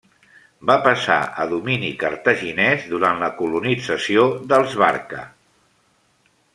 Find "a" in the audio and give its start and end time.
1.43-1.45